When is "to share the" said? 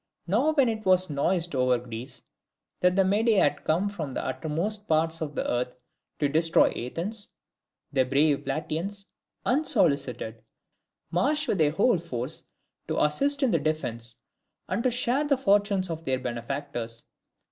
14.81-15.37